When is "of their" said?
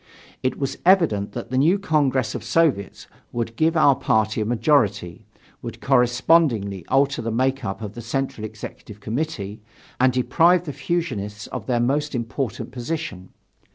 11.51-11.79